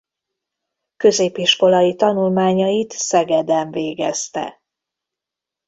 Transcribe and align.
Középiskolai 0.97 1.95
tanulmányait 1.95 2.91
Szegeden 2.91 3.71
végezte. 3.71 4.61